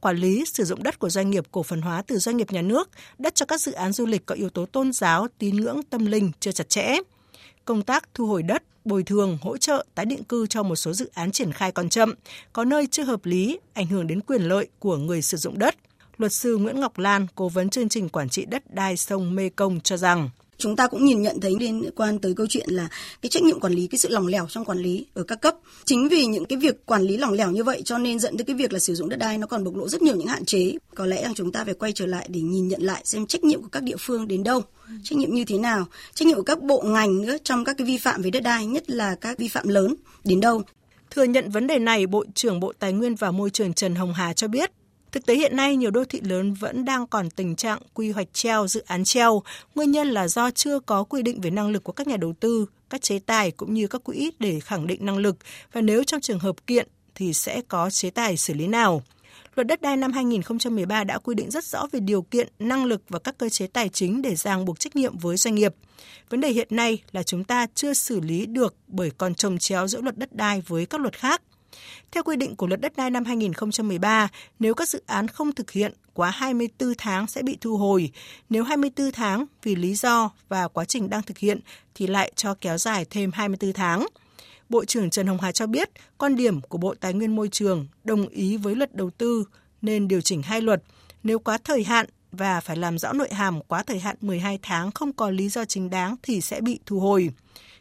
Quản 0.00 0.16
lý 0.16 0.44
sử 0.44 0.64
dụng 0.64 0.82
đất 0.82 0.98
của 0.98 1.10
doanh 1.10 1.30
nghiệp 1.30 1.44
cổ 1.52 1.62
phần 1.62 1.82
hóa 1.82 2.02
từ 2.06 2.18
doanh 2.18 2.36
nghiệp 2.36 2.52
nhà 2.52 2.62
nước, 2.62 2.90
đất 3.18 3.34
cho 3.34 3.46
các 3.46 3.60
dự 3.60 3.72
án 3.72 3.92
du 3.92 4.06
lịch 4.06 4.26
có 4.26 4.34
yếu 4.34 4.50
tố 4.50 4.66
tôn 4.66 4.92
giáo, 4.92 5.26
tín 5.38 5.56
ngưỡng, 5.56 5.82
tâm 5.82 6.06
linh 6.06 6.30
chưa 6.40 6.52
chặt 6.52 6.68
chẽ. 6.68 6.96
Công 7.64 7.82
tác 7.82 8.08
thu 8.14 8.26
hồi 8.26 8.42
đất, 8.42 8.62
bồi 8.84 9.02
thường, 9.02 9.38
hỗ 9.42 9.56
trợ, 9.56 9.84
tái 9.94 10.06
định 10.06 10.24
cư 10.24 10.46
cho 10.46 10.62
một 10.62 10.76
số 10.76 10.92
dự 10.92 11.10
án 11.14 11.32
triển 11.32 11.52
khai 11.52 11.72
còn 11.72 11.88
chậm, 11.88 12.14
có 12.52 12.64
nơi 12.64 12.86
chưa 12.86 13.04
hợp 13.04 13.26
lý, 13.26 13.58
ảnh 13.74 13.86
hưởng 13.86 14.06
đến 14.06 14.20
quyền 14.20 14.42
lợi 14.42 14.68
của 14.78 14.96
người 14.96 15.22
sử 15.22 15.36
dụng 15.36 15.58
đất. 15.58 15.74
Luật 16.16 16.32
sư 16.32 16.56
Nguyễn 16.56 16.80
Ngọc 16.80 16.98
Lan, 16.98 17.26
cố 17.34 17.48
vấn 17.48 17.70
chương 17.70 17.88
trình 17.88 18.08
quản 18.08 18.28
trị 18.28 18.44
đất 18.44 18.74
đai 18.74 18.96
sông 18.96 19.34
Mê 19.34 19.48
Công 19.48 19.80
cho 19.80 19.96
rằng 19.96 20.30
chúng 20.60 20.76
ta 20.76 20.86
cũng 20.86 21.04
nhìn 21.04 21.22
nhận 21.22 21.40
thấy 21.40 21.56
liên 21.60 21.90
quan 21.96 22.18
tới 22.18 22.34
câu 22.34 22.46
chuyện 22.46 22.70
là 22.70 22.88
cái 23.22 23.30
trách 23.30 23.42
nhiệm 23.42 23.60
quản 23.60 23.72
lý 23.72 23.86
cái 23.86 23.98
sự 23.98 24.08
lỏng 24.08 24.26
lẻo 24.26 24.46
trong 24.50 24.64
quản 24.64 24.78
lý 24.78 25.06
ở 25.14 25.22
các 25.22 25.40
cấp. 25.40 25.54
Chính 25.84 26.08
vì 26.08 26.26
những 26.26 26.44
cái 26.44 26.58
việc 26.58 26.86
quản 26.86 27.02
lý 27.02 27.16
lỏng 27.16 27.32
lẻo 27.32 27.50
như 27.50 27.64
vậy 27.64 27.82
cho 27.84 27.98
nên 27.98 28.18
dẫn 28.18 28.36
tới 28.36 28.44
cái 28.44 28.56
việc 28.56 28.72
là 28.72 28.78
sử 28.78 28.94
dụng 28.94 29.08
đất 29.08 29.16
đai 29.16 29.38
nó 29.38 29.46
còn 29.46 29.64
bộc 29.64 29.76
lộ 29.76 29.88
rất 29.88 30.02
nhiều 30.02 30.16
những 30.16 30.26
hạn 30.26 30.44
chế. 30.44 30.72
Có 30.94 31.06
lẽ 31.06 31.22
là 31.22 31.32
chúng 31.34 31.52
ta 31.52 31.64
phải 31.64 31.74
quay 31.74 31.92
trở 31.92 32.06
lại 32.06 32.26
để 32.28 32.40
nhìn 32.40 32.68
nhận 32.68 32.82
lại 32.82 33.02
xem 33.04 33.26
trách 33.26 33.44
nhiệm 33.44 33.62
của 33.62 33.68
các 33.72 33.82
địa 33.82 33.96
phương 33.98 34.28
đến 34.28 34.42
đâu 34.42 34.62
trách 35.02 35.18
nhiệm 35.18 35.34
như 35.34 35.44
thế 35.44 35.58
nào 35.58 35.86
trách 36.14 36.26
nhiệm 36.26 36.36
của 36.36 36.42
các 36.42 36.62
bộ 36.62 36.82
ngành 36.86 37.22
nữa 37.22 37.36
trong 37.44 37.64
các 37.64 37.76
cái 37.78 37.86
vi 37.86 37.98
phạm 37.98 38.22
về 38.22 38.30
đất 38.30 38.40
đai 38.40 38.66
nhất 38.66 38.90
là 38.90 39.14
các 39.14 39.38
vi 39.38 39.48
phạm 39.48 39.68
lớn 39.68 39.94
đến 40.24 40.40
đâu. 40.40 40.62
Thừa 41.10 41.24
nhận 41.24 41.50
vấn 41.50 41.66
đề 41.66 41.78
này, 41.78 42.06
Bộ 42.06 42.24
trưởng 42.34 42.60
Bộ 42.60 42.72
Tài 42.78 42.92
nguyên 42.92 43.14
và 43.14 43.30
Môi 43.30 43.50
trường 43.50 43.74
Trần 43.74 43.94
Hồng 43.94 44.14
Hà 44.14 44.32
cho 44.32 44.48
biết, 44.48 44.70
Thực 45.12 45.26
tế 45.26 45.34
hiện 45.34 45.56
nay, 45.56 45.76
nhiều 45.76 45.90
đô 45.90 46.04
thị 46.04 46.20
lớn 46.24 46.54
vẫn 46.54 46.84
đang 46.84 47.06
còn 47.06 47.30
tình 47.30 47.56
trạng 47.56 47.78
quy 47.94 48.10
hoạch 48.10 48.28
treo, 48.32 48.66
dự 48.68 48.82
án 48.86 49.04
treo. 49.04 49.42
Nguyên 49.74 49.90
nhân 49.90 50.08
là 50.08 50.28
do 50.28 50.50
chưa 50.50 50.80
có 50.80 51.04
quy 51.04 51.22
định 51.22 51.40
về 51.40 51.50
năng 51.50 51.70
lực 51.70 51.84
của 51.84 51.92
các 51.92 52.06
nhà 52.06 52.16
đầu 52.16 52.32
tư, 52.40 52.66
các 52.90 53.02
chế 53.02 53.18
tài 53.18 53.50
cũng 53.50 53.74
như 53.74 53.86
các 53.86 54.04
quỹ 54.04 54.30
để 54.38 54.60
khẳng 54.60 54.86
định 54.86 55.06
năng 55.06 55.18
lực. 55.18 55.36
Và 55.72 55.80
nếu 55.80 56.04
trong 56.04 56.20
trường 56.20 56.38
hợp 56.38 56.66
kiện 56.66 56.88
thì 57.14 57.32
sẽ 57.32 57.60
có 57.68 57.90
chế 57.90 58.10
tài 58.10 58.36
xử 58.36 58.54
lý 58.54 58.66
nào. 58.66 59.02
Luật 59.54 59.66
đất 59.66 59.82
đai 59.82 59.96
năm 59.96 60.12
2013 60.12 61.04
đã 61.04 61.18
quy 61.18 61.34
định 61.34 61.50
rất 61.50 61.64
rõ 61.64 61.86
về 61.92 62.00
điều 62.00 62.22
kiện, 62.22 62.48
năng 62.58 62.84
lực 62.84 63.02
và 63.08 63.18
các 63.18 63.38
cơ 63.38 63.48
chế 63.48 63.66
tài 63.66 63.88
chính 63.88 64.22
để 64.22 64.34
ràng 64.34 64.64
buộc 64.64 64.80
trách 64.80 64.96
nhiệm 64.96 65.18
với 65.18 65.36
doanh 65.36 65.54
nghiệp. 65.54 65.74
Vấn 66.30 66.40
đề 66.40 66.48
hiện 66.48 66.68
nay 66.70 67.02
là 67.12 67.22
chúng 67.22 67.44
ta 67.44 67.66
chưa 67.74 67.92
xử 67.92 68.20
lý 68.20 68.46
được 68.46 68.74
bởi 68.86 69.10
còn 69.18 69.34
trồng 69.34 69.58
chéo 69.58 69.86
giữa 69.86 70.00
luật 70.00 70.18
đất 70.18 70.32
đai 70.32 70.62
với 70.66 70.86
các 70.86 71.00
luật 71.00 71.18
khác. 71.18 71.42
Theo 72.10 72.22
quy 72.22 72.36
định 72.36 72.56
của 72.56 72.66
luật 72.66 72.80
đất 72.80 72.96
đai 72.96 73.10
năm 73.10 73.24
2013, 73.24 74.28
nếu 74.58 74.74
các 74.74 74.88
dự 74.88 75.02
án 75.06 75.28
không 75.28 75.52
thực 75.52 75.70
hiện 75.70 75.92
quá 76.14 76.30
24 76.30 76.92
tháng 76.98 77.26
sẽ 77.26 77.42
bị 77.42 77.58
thu 77.60 77.76
hồi. 77.76 78.12
Nếu 78.50 78.64
24 78.64 79.12
tháng 79.12 79.46
vì 79.62 79.74
lý 79.74 79.94
do 79.94 80.30
và 80.48 80.68
quá 80.68 80.84
trình 80.84 81.10
đang 81.10 81.22
thực 81.22 81.38
hiện 81.38 81.60
thì 81.94 82.06
lại 82.06 82.32
cho 82.36 82.54
kéo 82.60 82.78
dài 82.78 83.04
thêm 83.10 83.30
24 83.32 83.72
tháng. 83.72 84.06
Bộ 84.68 84.84
trưởng 84.84 85.10
Trần 85.10 85.26
Hồng 85.26 85.40
Hà 85.40 85.52
cho 85.52 85.66
biết, 85.66 85.90
quan 86.18 86.36
điểm 86.36 86.60
của 86.60 86.78
Bộ 86.78 86.94
Tài 87.00 87.14
nguyên 87.14 87.36
Môi 87.36 87.48
trường 87.48 87.86
đồng 88.04 88.28
ý 88.28 88.56
với 88.56 88.74
luật 88.74 88.94
đầu 88.94 89.10
tư 89.10 89.44
nên 89.82 90.08
điều 90.08 90.20
chỉnh 90.20 90.42
hai 90.42 90.60
luật. 90.60 90.82
Nếu 91.22 91.38
quá 91.38 91.58
thời 91.64 91.84
hạn 91.84 92.06
và 92.32 92.60
phải 92.60 92.76
làm 92.76 92.98
rõ 92.98 93.12
nội 93.12 93.28
hàm 93.32 93.60
quá 93.62 93.82
thời 93.82 93.98
hạn 93.98 94.16
12 94.20 94.58
tháng 94.62 94.90
không 94.90 95.12
có 95.12 95.30
lý 95.30 95.48
do 95.48 95.64
chính 95.64 95.90
đáng 95.90 96.16
thì 96.22 96.40
sẽ 96.40 96.60
bị 96.60 96.80
thu 96.86 97.00
hồi. 97.00 97.30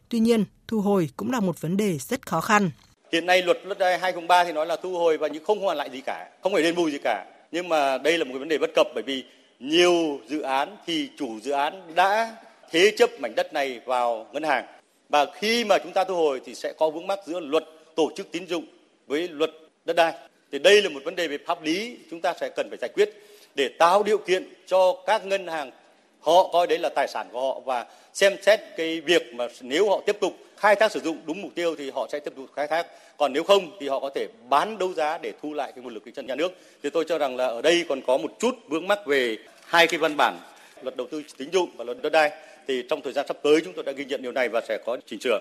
Tuy 0.10 0.20
nhiên, 0.20 0.46
thu 0.68 0.82
hồi 0.82 1.10
cũng 1.18 1.32
là 1.32 1.40
một 1.40 1.62
vấn 1.62 1.78
đề 1.78 1.98
rất 1.98 2.28
khó 2.28 2.42
khăn. 2.42 2.72
Hiện 3.12 3.26
nay 3.26 3.42
luật 3.42 3.58
đất 3.66 3.80
đai 3.80 4.00
2003 4.00 4.44
thì 4.44 4.52
nói 4.52 4.66
là 4.66 4.76
thu 4.76 4.98
hồi 4.98 5.18
và 5.18 5.28
nhưng 5.28 5.44
không 5.44 5.60
hoàn 5.60 5.78
lại 5.78 5.90
gì 5.90 6.02
cả, 6.06 6.30
không 6.42 6.54
phải 6.54 6.64
đền 6.64 6.76
bù 6.76 6.90
gì 6.90 6.98
cả. 7.04 7.26
Nhưng 7.52 7.70
mà 7.70 7.98
đây 7.98 8.18
là 8.18 8.24
một 8.24 8.32
cái 8.34 8.40
vấn 8.40 8.50
đề 8.50 8.58
bất 8.58 8.70
cập 8.76 8.88
bởi 8.94 9.04
vì 9.04 9.24
nhiều 9.60 10.20
dự 10.28 10.42
án 10.42 10.78
thì 10.86 11.10
chủ 11.18 11.40
dự 11.40 11.52
án 11.52 11.96
đã 11.96 12.36
thế 12.72 12.92
chấp 12.98 13.10
mảnh 13.20 13.36
đất 13.36 13.54
này 13.54 13.80
vào 13.86 14.28
ngân 14.34 14.44
hàng 14.44 14.66
và 15.10 15.26
khi 15.34 15.66
mà 15.66 15.78
chúng 15.84 15.92
ta 15.92 16.04
thu 16.04 16.16
hồi 16.16 16.42
thì 16.46 16.56
sẽ 16.56 16.74
có 16.78 16.90
vướng 16.90 17.08
mắc 17.08 17.20
giữa 17.26 17.40
luật 17.40 17.64
tổ 17.96 18.12
chức 18.16 18.32
tín 18.32 18.48
dụng 18.48 18.66
với 19.08 19.28
luật 19.28 19.52
đất 19.86 19.96
đai. 19.96 20.14
Thì 20.52 20.60
đây 20.60 20.82
là 20.82 20.90
một 20.90 21.00
vấn 21.06 21.16
đề 21.16 21.28
về 21.28 21.38
pháp 21.46 21.64
lý 21.64 21.98
chúng 22.12 22.22
ta 22.22 22.34
sẽ 22.40 22.50
cần 22.50 22.70
phải 22.70 22.78
giải 22.82 22.90
quyết 22.94 23.10
để 23.56 23.70
tạo 23.80 24.04
điều 24.04 24.18
kiện 24.18 24.50
cho 24.66 25.04
các 25.08 25.26
ngân 25.26 25.48
hàng 25.48 25.72
họ 26.19 26.50
coi 26.54 26.68
đấy 26.68 26.80
là 26.80 26.89
tài 26.89 27.07
sản 27.07 27.27
của 27.31 27.42
họ 27.42 27.60
và 27.60 27.86
xem 28.13 28.36
xét 28.42 28.60
cái 28.77 29.01
việc 29.01 29.33
mà 29.33 29.48
nếu 29.62 29.89
họ 29.89 30.01
tiếp 30.06 30.18
tục 30.21 30.33
khai 30.57 30.75
thác 30.75 30.92
sử 30.92 31.00
dụng 31.00 31.18
đúng 31.25 31.42
mục 31.42 31.51
tiêu 31.56 31.75
thì 31.75 31.89
họ 31.89 32.07
sẽ 32.12 32.19
tiếp 32.19 32.33
tục 32.36 32.45
khai 32.56 32.68
thác. 32.68 32.88
Còn 33.18 33.33
nếu 33.33 33.44
không 33.44 33.77
thì 33.80 33.88
họ 33.88 34.00
có 34.00 34.10
thể 34.16 34.27
bán 34.50 34.77
đấu 34.77 34.94
giá 34.94 35.18
để 35.18 35.33
thu 35.42 35.54
lại 35.54 35.71
cái 35.75 35.83
nguồn 35.83 35.94
lực 35.94 36.06
kinh 36.06 36.13
doanh 36.13 36.25
nhà 36.25 36.36
nước. 36.36 36.51
Thì 36.83 36.89
tôi 36.89 37.06
cho 37.07 37.18
rằng 37.18 37.38
là 37.38 37.45
ở 37.48 37.62
đây 37.62 37.86
còn 37.89 38.01
có 38.07 38.18
một 38.18 38.31
chút 38.39 38.56
vướng 38.68 38.88
mắc 38.88 39.00
về 39.06 39.38
hai 39.66 39.88
cái 39.88 40.00
văn 40.00 40.18
bản 40.18 40.39
luật 40.81 40.95
đầu 40.98 41.07
tư 41.12 41.24
tín 41.38 41.49
dụng 41.52 41.69
và 41.78 41.83
luật 41.83 41.97
đất 42.02 42.09
đai. 42.09 42.31
Thì 42.68 42.83
trong 42.90 43.02
thời 43.02 43.14
gian 43.14 43.28
sắp 43.28 43.38
tới 43.44 43.61
chúng 43.64 43.73
tôi 43.73 43.83
đã 43.83 43.92
ghi 43.92 44.06
nhận 44.06 44.21
điều 44.21 44.31
này 44.31 44.49
và 44.49 44.61
sẽ 44.68 44.78
có 44.85 44.97
chỉnh 45.06 45.19
sửa. 45.19 45.40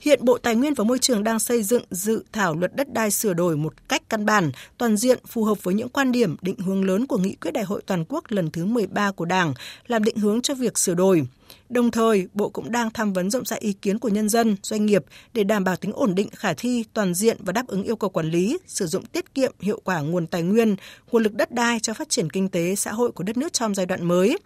Hiện 0.00 0.24
Bộ 0.24 0.38
Tài 0.38 0.54
nguyên 0.54 0.74
và 0.74 0.84
Môi 0.84 0.98
trường 0.98 1.24
đang 1.24 1.38
xây 1.38 1.62
dựng 1.62 1.82
dự 1.90 2.24
thảo 2.32 2.56
luật 2.56 2.76
đất 2.76 2.92
đai 2.92 3.10
sửa 3.10 3.32
đổi 3.32 3.56
một 3.56 3.88
cách 3.88 4.02
căn 4.08 4.26
bản, 4.26 4.52
toàn 4.78 4.96
diện 4.96 5.18
phù 5.26 5.44
hợp 5.44 5.62
với 5.62 5.74
những 5.74 5.88
quan 5.88 6.12
điểm, 6.12 6.36
định 6.42 6.58
hướng 6.58 6.84
lớn 6.84 7.06
của 7.06 7.18
Nghị 7.18 7.34
quyết 7.34 7.50
Đại 7.50 7.64
hội 7.64 7.82
Toàn 7.86 8.04
quốc 8.08 8.24
lần 8.28 8.50
thứ 8.50 8.64
13 8.64 9.12
của 9.12 9.24
Đảng, 9.24 9.54
làm 9.86 10.04
định 10.04 10.16
hướng 10.16 10.42
cho 10.42 10.54
việc 10.54 10.78
sửa 10.78 10.94
đổi. 10.94 11.26
Đồng 11.68 11.90
thời, 11.90 12.28
Bộ 12.34 12.48
cũng 12.48 12.72
đang 12.72 12.90
tham 12.90 13.12
vấn 13.12 13.30
rộng 13.30 13.44
rãi 13.44 13.58
ý 13.58 13.72
kiến 13.72 13.98
của 13.98 14.08
nhân 14.08 14.28
dân, 14.28 14.56
doanh 14.62 14.86
nghiệp 14.86 15.04
để 15.34 15.44
đảm 15.44 15.64
bảo 15.64 15.76
tính 15.76 15.92
ổn 15.92 16.14
định, 16.14 16.28
khả 16.36 16.52
thi, 16.52 16.84
toàn 16.94 17.14
diện 17.14 17.36
và 17.40 17.52
đáp 17.52 17.66
ứng 17.66 17.82
yêu 17.82 17.96
cầu 17.96 18.10
quản 18.10 18.30
lý, 18.30 18.58
sử 18.66 18.86
dụng 18.86 19.04
tiết 19.06 19.34
kiệm 19.34 19.52
hiệu 19.60 19.80
quả 19.84 20.00
nguồn 20.00 20.26
tài 20.26 20.42
nguyên, 20.42 20.76
nguồn 21.12 21.22
lực 21.22 21.34
đất 21.34 21.52
đai 21.52 21.80
cho 21.80 21.94
phát 21.94 22.08
triển 22.08 22.30
kinh 22.30 22.48
tế 22.48 22.74
xã 22.74 22.92
hội 22.92 23.12
của 23.12 23.24
đất 23.24 23.36
nước 23.36 23.52
trong 23.52 23.74
giai 23.74 23.86
đoạn 23.86 24.04
mới. 24.04 24.38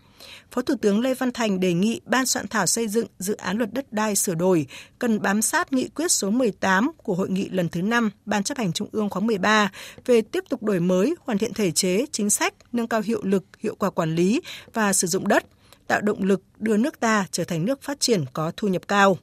Phó 0.50 0.62
Thủ 0.62 0.74
tướng 0.80 1.00
Lê 1.00 1.14
Văn 1.14 1.32
Thành 1.32 1.60
đề 1.60 1.72
nghị 1.72 2.00
Ban 2.04 2.26
soạn 2.26 2.48
thảo 2.48 2.66
xây 2.66 2.88
dựng 2.88 3.06
dự 3.18 3.34
án 3.36 3.58
luật 3.58 3.72
đất 3.72 3.92
đai 3.92 4.16
sửa 4.16 4.34
đổi 4.34 4.66
cần 4.98 5.22
bám 5.22 5.42
sát 5.42 5.72
nghị 5.72 5.88
quyết 5.88 6.10
số 6.10 6.30
18 6.30 6.90
của 6.96 7.14
Hội 7.14 7.30
nghị 7.30 7.48
lần 7.48 7.68
thứ 7.68 7.82
5 7.82 8.10
Ban 8.24 8.42
chấp 8.42 8.58
hành 8.58 8.72
Trung 8.72 8.88
ương 8.92 9.10
khóa 9.10 9.20
13 9.20 9.70
về 10.06 10.20
tiếp 10.20 10.44
tục 10.48 10.62
đổi 10.62 10.80
mới, 10.80 11.14
hoàn 11.20 11.38
thiện 11.38 11.54
thể 11.54 11.70
chế, 11.70 12.06
chính 12.12 12.30
sách, 12.30 12.54
nâng 12.72 12.88
cao 12.88 13.00
hiệu 13.00 13.20
lực, 13.22 13.44
hiệu 13.58 13.74
quả 13.74 13.90
quản 13.90 14.14
lý 14.14 14.40
và 14.72 14.92
sử 14.92 15.06
dụng 15.06 15.28
đất, 15.28 15.44
tạo 15.86 16.00
động 16.00 16.22
lực 16.22 16.42
đưa 16.58 16.76
nước 16.76 17.00
ta 17.00 17.26
trở 17.30 17.44
thành 17.44 17.64
nước 17.64 17.82
phát 17.82 18.00
triển 18.00 18.24
có 18.32 18.52
thu 18.56 18.68
nhập 18.68 18.82
cao 18.88 19.18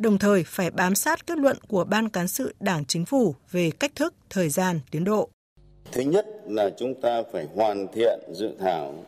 đồng 0.00 0.18
thời 0.18 0.44
phải 0.46 0.70
bám 0.70 0.94
sát 0.94 1.26
kết 1.26 1.38
luận 1.38 1.56
của 1.68 1.84
Ban 1.84 2.08
Cán 2.08 2.28
sự 2.28 2.54
Đảng 2.60 2.84
Chính 2.84 3.04
phủ 3.04 3.34
về 3.50 3.70
cách 3.70 3.92
thức, 3.94 4.14
thời 4.30 4.48
gian, 4.48 4.80
tiến 4.90 5.04
độ. 5.04 5.28
Thứ 5.92 6.00
nhất 6.00 6.26
là 6.46 6.70
chúng 6.78 7.00
ta 7.00 7.22
phải 7.32 7.46
hoàn 7.54 7.86
thiện 7.94 8.20
dự 8.32 8.48
thảo 8.60 9.04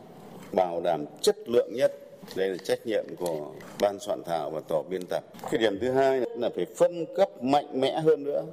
bảo 0.55 0.81
đảm 0.83 1.05
chất 1.21 1.49
lượng 1.49 1.69
nhất. 1.73 1.93
Đây 2.35 2.49
là 2.49 2.57
trách 2.63 2.79
nhiệm 2.85 3.05
của 3.19 3.51
ban 3.81 3.99
soạn 3.99 4.23
thảo 4.25 4.49
và 4.49 4.61
tổ 4.67 4.83
biên 4.89 5.01
tập. 5.09 5.23
Cái 5.51 5.57
điểm 5.57 5.79
thứ 5.79 5.91
hai 5.91 6.21
là 6.37 6.49
phải 6.55 6.65
phân 6.75 7.05
cấp 7.15 7.43
mạnh 7.43 7.79
mẽ 7.79 7.99
hơn 7.99 8.23
nữa 8.23 8.43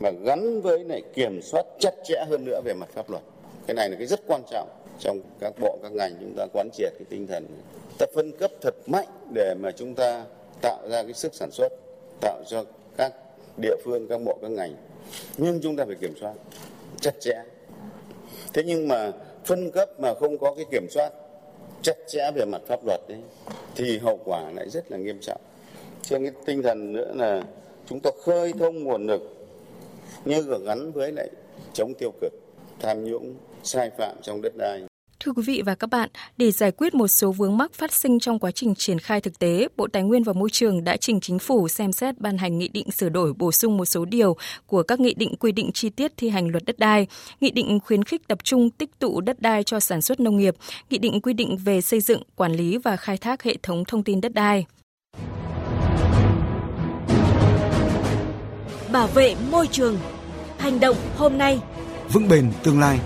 và 0.00 0.12
gắn 0.24 0.60
với 0.60 0.84
lại 0.84 1.02
kiểm 1.14 1.42
soát 1.42 1.66
chặt 1.78 1.94
chẽ 2.04 2.24
hơn 2.30 2.44
nữa 2.44 2.60
về 2.64 2.74
mặt 2.74 2.88
pháp 2.92 3.10
luật. 3.10 3.22
Cái 3.66 3.74
này 3.74 3.90
là 3.90 3.96
cái 3.96 4.06
rất 4.06 4.20
quan 4.26 4.42
trọng 4.50 4.68
trong 4.98 5.20
các 5.40 5.52
bộ, 5.60 5.78
các 5.82 5.92
ngành 5.92 6.16
chúng 6.20 6.34
ta 6.36 6.46
quán 6.52 6.68
triệt 6.72 6.92
cái 6.98 7.06
tinh 7.08 7.26
thần 7.26 7.46
ta 7.98 8.06
phân 8.14 8.32
cấp 8.32 8.50
thật 8.60 8.74
mạnh 8.86 9.08
để 9.34 9.54
mà 9.60 9.70
chúng 9.70 9.94
ta 9.94 10.24
tạo 10.60 10.88
ra 10.90 11.02
cái 11.02 11.12
sức 11.12 11.34
sản 11.34 11.50
xuất, 11.50 11.68
tạo 12.20 12.42
cho 12.46 12.64
các 12.96 13.12
địa 13.62 13.76
phương, 13.84 14.08
các 14.08 14.20
bộ, 14.24 14.38
các 14.42 14.50
ngành. 14.50 14.74
Nhưng 15.36 15.60
chúng 15.62 15.76
ta 15.76 15.84
phải 15.84 15.94
kiểm 15.94 16.14
soát 16.20 16.34
chặt 17.00 17.20
chẽ. 17.20 17.42
Thế 18.52 18.62
nhưng 18.66 18.88
mà 18.88 19.12
phân 19.44 19.70
cấp 19.70 20.00
mà 20.00 20.14
không 20.14 20.38
có 20.38 20.54
cái 20.54 20.64
kiểm 20.70 20.86
soát 20.90 21.12
chặt 21.82 21.96
chẽ 22.08 22.30
về 22.34 22.44
mặt 22.44 22.62
pháp 22.66 22.80
luật 22.86 23.00
đấy 23.08 23.18
thì 23.74 23.98
hậu 23.98 24.18
quả 24.24 24.50
lại 24.50 24.68
rất 24.68 24.90
là 24.90 24.98
nghiêm 24.98 25.18
trọng. 25.20 25.40
Trên 26.02 26.22
cái 26.24 26.32
tinh 26.46 26.62
thần 26.62 26.92
nữa 26.92 27.12
là 27.14 27.42
chúng 27.86 28.00
ta 28.00 28.10
khơi 28.24 28.52
thông 28.58 28.84
nguồn 28.84 29.06
lực 29.06 29.22
như 30.24 30.42
gắn 30.66 30.92
với 30.92 31.12
lại 31.12 31.28
chống 31.72 31.94
tiêu 31.94 32.10
cực, 32.20 32.32
tham 32.80 33.04
nhũng, 33.04 33.34
sai 33.62 33.90
phạm 33.90 34.16
trong 34.22 34.42
đất 34.42 34.52
đai. 34.56 34.82
Thưa 35.24 35.32
quý 35.32 35.42
vị 35.46 35.62
và 35.66 35.74
các 35.74 35.90
bạn, 35.90 36.08
để 36.36 36.50
giải 36.50 36.72
quyết 36.72 36.94
một 36.94 37.08
số 37.08 37.32
vướng 37.32 37.56
mắc 37.56 37.74
phát 37.74 37.92
sinh 37.92 38.20
trong 38.20 38.38
quá 38.38 38.50
trình 38.50 38.74
triển 38.74 38.98
khai 38.98 39.20
thực 39.20 39.38
tế, 39.38 39.68
Bộ 39.76 39.86
Tài 39.92 40.02
nguyên 40.02 40.22
và 40.22 40.32
Môi 40.32 40.50
trường 40.50 40.84
đã 40.84 40.96
trình 40.96 41.20
chính 41.20 41.38
phủ 41.38 41.68
xem 41.68 41.92
xét 41.92 42.18
ban 42.18 42.38
hành 42.38 42.58
nghị 42.58 42.68
định 42.68 42.90
sửa 42.90 43.08
đổi 43.08 43.32
bổ 43.32 43.52
sung 43.52 43.76
một 43.76 43.84
số 43.84 44.04
điều 44.04 44.36
của 44.66 44.82
các 44.82 45.00
nghị 45.00 45.14
định 45.14 45.34
quy 45.36 45.52
định 45.52 45.70
chi 45.74 45.90
tiết 45.90 46.12
thi 46.16 46.28
hành 46.28 46.48
luật 46.48 46.64
đất 46.64 46.78
đai, 46.78 47.06
nghị 47.40 47.50
định 47.50 47.78
khuyến 47.84 48.04
khích 48.04 48.28
tập 48.28 48.38
trung 48.44 48.70
tích 48.70 48.98
tụ 48.98 49.20
đất 49.20 49.40
đai 49.40 49.64
cho 49.64 49.80
sản 49.80 50.02
xuất 50.02 50.20
nông 50.20 50.36
nghiệp, 50.36 50.54
nghị 50.90 50.98
định 50.98 51.20
quy 51.20 51.32
định 51.32 51.56
về 51.56 51.80
xây 51.80 52.00
dựng, 52.00 52.22
quản 52.36 52.52
lý 52.52 52.78
và 52.78 52.96
khai 52.96 53.16
thác 53.16 53.42
hệ 53.42 53.56
thống 53.62 53.84
thông 53.84 54.02
tin 54.02 54.20
đất 54.20 54.34
đai. 54.34 54.66
Bảo 58.92 59.06
vệ 59.06 59.34
môi 59.50 59.66
trường. 59.66 59.98
Hành 60.58 60.80
động 60.80 60.96
hôm 61.16 61.38
nay. 61.38 61.60
Vững 62.12 62.28
bền 62.28 62.52
tương 62.62 62.80
lai. 62.80 62.98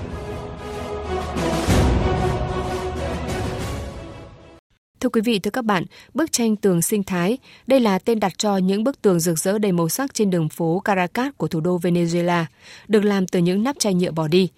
Thưa 5.00 5.09
quý 5.09 5.21
vị, 5.21 5.38
thưa 5.38 5.50
các 5.50 5.65
bạn, 5.65 5.85
bức 6.15 6.33
tranh 6.33 6.57
tường 6.57 6.83
sinh 6.83 7.03
thái, 7.03 7.38
đây 7.67 7.81
là 7.81 7.99
tên 7.99 8.21
đặt 8.21 8.38
cho 8.38 8.57
những 8.57 8.85
bức 8.85 9.03
tường 9.03 9.21
rực 9.21 9.38
rỡ 9.38 9.59
đầy 9.59 9.73
màu 9.73 9.88
sắc 9.88 10.15
trên 10.15 10.31
đường 10.31 10.49
phố 10.49 10.81
Caracas 10.85 11.33
của 11.37 11.49
thủ 11.49 11.61
đô 11.61 11.79
Venezuela, 11.79 12.45
được 12.88 13.05
làm 13.05 13.26
từ 13.26 13.38
những 13.38 13.62
nắp 13.62 13.79
chai 13.79 13.95
nhựa 13.95 14.11
bỏ 14.11 14.29
đi. 14.29 14.49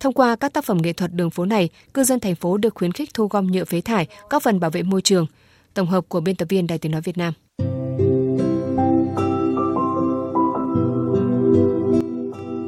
Thông 0.00 0.12
qua 0.12 0.36
các 0.36 0.52
tác 0.52 0.64
phẩm 0.64 0.82
nghệ 0.82 0.92
thuật 0.92 1.12
đường 1.14 1.30
phố 1.30 1.44
này, 1.44 1.68
cư 1.94 2.04
dân 2.04 2.20
thành 2.20 2.34
phố 2.34 2.56
được 2.56 2.74
khuyến 2.74 2.92
khích 2.92 3.14
thu 3.14 3.26
gom 3.26 3.46
nhựa 3.46 3.64
phế 3.64 3.80
thải, 3.80 4.06
góp 4.30 4.42
phần 4.42 4.60
bảo 4.60 4.70
vệ 4.70 4.82
môi 4.82 5.02
trường. 5.02 5.26
Tổng 5.74 5.86
hợp 5.86 6.04
của 6.08 6.20
biên 6.20 6.36
tập 6.36 6.46
viên 6.48 6.66
Đài 6.66 6.78
Tiếng 6.78 6.92
Nói 6.92 7.00
Việt 7.00 7.18
Nam. 7.18 7.32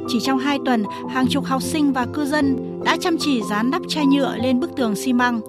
Chỉ 0.07 0.19
trong 0.23 0.39
2 0.39 0.59
tuần, 0.65 0.83
hàng 1.09 1.27
chục 1.27 1.45
học 1.45 1.61
sinh 1.61 1.93
và 1.93 2.07
cư 2.13 2.25
dân 2.25 2.57
đã 2.85 2.97
chăm 3.01 3.17
chỉ 3.19 3.41
dán 3.49 3.71
nắp 3.71 3.81
chai 3.87 4.05
nhựa 4.05 4.37
lên 4.37 4.59
bức 4.59 4.71
tường 4.75 4.95
xi 4.95 5.13
măng, 5.13 5.41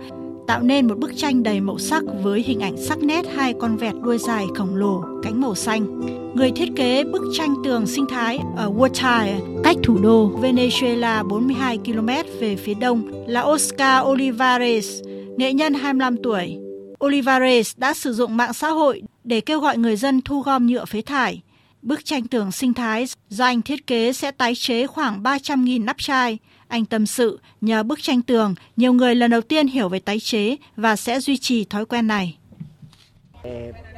tạo 0.50 0.62
nên 0.62 0.88
một 0.88 0.99
bức 0.99 1.16
tranh 1.16 1.42
đầy 1.42 1.61
màu 1.61 1.78
sắc 1.78 2.02
với 2.23 2.42
hình 2.42 2.61
ảnh 2.61 2.76
sắc 2.76 2.99
nét 2.99 3.26
hai 3.37 3.54
con 3.61 3.76
vẹt 3.76 3.95
đuôi 4.02 4.19
dài 4.19 4.47
khổng 4.54 4.76
lồ, 4.76 5.04
cánh 5.23 5.40
màu 5.40 5.54
xanh. 5.54 6.00
Người 6.35 6.50
thiết 6.50 6.69
kế 6.76 7.04
bức 7.04 7.23
tranh 7.33 7.54
tường 7.64 7.87
sinh 7.87 8.07
thái 8.11 8.38
ở 8.57 8.66
Huatay, 8.66 9.40
cách 9.64 9.76
thủ 9.83 9.99
đô 9.99 10.30
Venezuela 10.42 11.28
42 11.28 11.78
km 11.78 12.09
về 12.40 12.57
phía 12.57 12.75
đông 12.75 13.26
là 13.28 13.42
Oscar 13.42 14.04
Olivares, 14.07 15.02
nghệ 15.37 15.52
nhân 15.52 15.75
25 15.75 16.16
tuổi. 16.23 16.59
Olivares 17.04 17.73
đã 17.76 17.95
sử 17.95 18.12
dụng 18.12 18.37
mạng 18.37 18.52
xã 18.52 18.69
hội 18.69 19.02
để 19.25 19.40
kêu 19.40 19.61
gọi 19.61 19.78
người 19.78 19.97
dân 19.97 20.21
thu 20.21 20.40
gom 20.40 20.66
nhựa 20.66 20.85
phế 20.85 21.02
thải. 21.02 21.42
Bức 21.83 22.04
tranh 22.04 22.26
tường 22.26 22.52
sinh 22.52 22.75
thái 22.75 23.07
do 23.28 23.45
anh 23.45 23.62
thiết 23.62 23.87
kế 23.87 24.12
sẽ 24.12 24.30
tái 24.30 24.54
chế 24.54 24.87
khoảng 24.87 25.23
300.000 25.23 25.85
nắp 25.85 25.99
chai, 25.99 26.38
anh 26.71 26.85
tâm 26.85 27.07
sự, 27.07 27.41
nhờ 27.61 27.83
bức 27.83 28.03
tranh 28.03 28.23
tường, 28.23 28.55
nhiều 28.77 28.93
người 28.93 29.15
lần 29.15 29.31
đầu 29.31 29.41
tiên 29.41 29.67
hiểu 29.67 29.89
về 29.89 29.99
tái 29.99 30.21
chế 30.21 30.57
và 30.77 30.97
sẽ 30.97 31.21
duy 31.21 31.37
trì 31.37 31.65
thói 31.65 31.87
quen 31.87 32.07
này. 32.07 32.37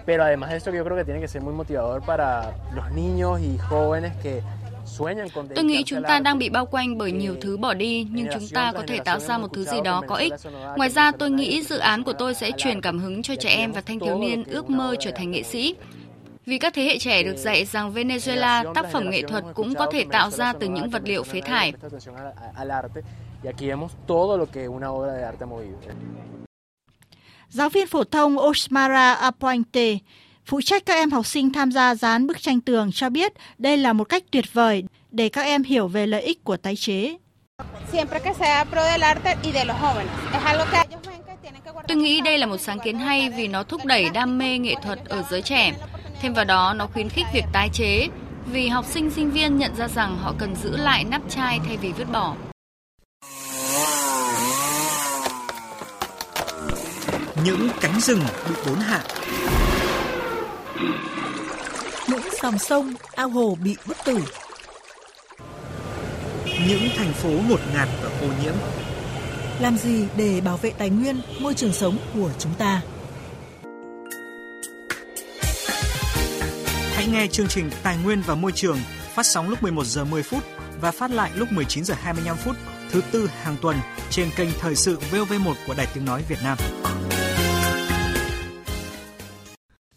Pero 0.07 0.25
además 0.25 0.51
de 0.51 0.57
esto 0.57 0.73
yo 0.73 0.85
creo 0.85 0.97
que 0.97 1.05
tiene 1.05 1.21
que 1.21 1.29
ser 1.29 1.43
muy 1.43 1.55
motivador 1.55 2.03
para 2.07 2.43
los 2.75 2.85
niños 2.97 3.41
y 3.41 3.57
jóvenes 3.71 4.13
que 4.23 4.41
Tôi 5.55 5.65
nghĩ 5.65 5.83
chúng 5.87 6.03
ta 6.03 6.21
đang 6.21 6.39
bị 6.39 6.49
bao 6.49 6.67
quanh 6.67 6.99
bởi 6.99 7.13
nhiều 7.13 7.37
thứ 7.41 7.57
bỏ 7.57 7.75
đi, 7.75 8.07
nhưng 8.11 8.27
chúng 8.33 8.49
ta 8.55 8.73
có 8.73 8.83
thể 8.87 8.99
tạo 9.05 9.19
ra 9.19 9.39
một 9.39 9.49
thứ 9.53 9.65
gì 9.65 9.81
đó 9.85 10.03
có 10.07 10.17
ích. 10.17 10.33
Ngoài 10.77 10.91
ra, 10.91 11.13
tôi 11.19 11.31
nghĩ 11.31 11.63
dự 11.63 11.79
án 11.79 12.05
của 12.05 12.13
tôi 12.13 12.35
sẽ 12.35 12.51
truyền 12.57 12.81
cảm 12.81 12.99
hứng 12.99 13.23
cho 13.23 13.35
trẻ 13.37 13.49
em 13.49 13.73
và 13.73 13.81
thanh 13.81 14.01
thiếu 14.01 14.19
niên 14.19 14.45
ước 14.45 14.71
mơ 14.71 14.95
trở 15.01 15.11
thành 15.15 15.31
nghệ 15.31 15.43
sĩ. 15.43 15.75
Vì 16.47 16.59
các 16.59 16.75
thế 16.75 16.83
hệ 16.83 16.99
trẻ 16.99 17.23
được 17.23 17.37
dạy 17.37 17.65
rằng 17.65 17.95
Venezuela 17.95 18.75
tác 18.75 18.87
phẩm 18.93 19.11
nghệ 19.11 19.23
thuật 19.23 19.45
cũng 19.55 19.75
có 19.75 19.87
thể 19.93 20.05
tạo 20.13 20.31
ra 20.31 20.53
từ 20.53 20.69
những 20.69 20.91
vật 20.91 21.03
liệu 21.05 21.23
phế 21.23 21.41
thải. 21.41 21.73
Giáo 27.49 27.69
viên 27.69 27.87
phổ 27.87 28.05
thông 28.05 28.39
Osmara 28.39 29.15
Apuente, 29.15 29.99
phụ 30.47 30.61
trách 30.61 30.87
các 30.87 30.95
em 30.95 31.11
học 31.11 31.27
sinh 31.27 31.53
tham 31.53 31.73
gia 31.73 31.95
dán 31.95 32.27
bức 32.27 32.43
tranh 32.43 32.61
tường 32.61 32.91
cho 32.93 33.11
biết 33.11 33.33
đây 33.59 33.77
là 33.77 33.93
một 33.93 34.05
cách 34.05 34.23
tuyệt 34.31 34.45
vời 34.53 34.85
để 35.11 35.29
các 35.29 35.43
em 35.43 35.63
hiểu 35.63 35.89
về 35.89 36.07
lợi 36.07 36.23
ích 36.23 36.45
của 36.45 36.57
tái 36.57 36.77
chế. 36.77 37.17
Tôi 41.89 41.97
nghĩ 41.97 42.21
đây 42.21 42.39
là 42.39 42.47
một 42.47 42.59
sáng 42.59 42.79
kiến 42.85 42.99
hay 42.99 43.31
vì 43.31 43.49
nó 43.49 43.63
thúc 43.63 43.85
đẩy 43.85 44.11
đam 44.11 44.39
mê 44.39 44.59
nghệ 44.59 44.75
thuật 44.83 44.99
ở 45.05 45.23
giới 45.31 45.43
trẻ. 45.43 45.73
Thêm 46.23 46.35
vào 46.35 46.45
đó, 46.45 46.75
nó 46.77 46.87
khuyến 46.87 47.09
khích 47.09 47.27
việc 47.33 47.45
tái 47.53 47.69
chế 47.73 48.09
vì 48.47 48.69
học 48.69 48.85
sinh 48.89 49.11
sinh 49.11 49.31
viên 49.31 49.59
nhận 49.59 49.77
ra 49.77 49.89
rằng 49.89 50.19
họ 50.19 50.35
cần 50.39 50.57
giữ 50.57 50.77
lại 50.77 51.05
nắp 51.05 51.23
chai 51.29 51.61
thay 51.67 51.77
vì 51.77 51.93
vứt 51.93 52.13
bỏ. 52.13 52.35
Những 57.45 57.69
cánh 57.81 58.01
rừng 58.01 58.21
bị 58.49 58.55
đốn 58.67 58.77
hạ. 58.77 59.03
Những 62.09 62.29
dòng 62.43 62.59
sông, 62.59 62.95
ao 63.15 63.29
hồ 63.29 63.57
bị 63.65 63.77
bức 63.87 63.97
tử. 64.05 64.19
Những 66.69 66.89
thành 66.97 67.13
phố 67.13 67.31
ngột 67.49 67.61
ngạt 67.75 67.89
và 68.03 68.11
ô 68.21 68.27
nhiễm. 68.43 68.55
Làm 69.61 69.77
gì 69.77 70.05
để 70.17 70.41
bảo 70.45 70.57
vệ 70.57 70.71
tài 70.79 70.91
nguyên, 70.91 71.21
môi 71.41 71.55
trường 71.55 71.73
sống 71.73 71.97
của 72.15 72.31
chúng 72.39 72.55
ta? 72.59 72.81
Hãy 77.03 77.11
nghe 77.11 77.27
chương 77.27 77.49
trình 77.49 77.71
Tài 77.83 77.97
nguyên 78.05 78.23
và 78.27 78.35
Môi 78.35 78.53
trường 78.53 78.79
phát 79.15 79.27
sóng 79.27 79.49
lúc 79.49 79.63
11 79.63 79.87
giờ 79.87 80.05
10 80.05 80.23
phút 80.23 80.43
và 80.81 80.91
phát 80.91 81.11
lại 81.11 81.31
lúc 81.35 81.53
19 81.53 81.85
giờ 81.85 81.95
25 81.95 82.37
phút 82.37 82.57
thứ 82.91 83.01
tư 83.13 83.31
hàng 83.43 83.57
tuần 83.63 83.77
trên 84.11 84.29
kênh 84.37 84.49
Thời 84.59 84.75
sự 84.77 84.99
VOV1 85.13 85.55
của 85.67 85.75
Đài 85.77 85.87
Tiếng 85.95 86.05
Nói 86.05 86.23
Việt 86.29 86.39
Nam. 86.45 86.59